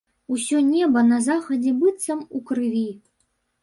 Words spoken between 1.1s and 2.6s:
на захадзе быццам у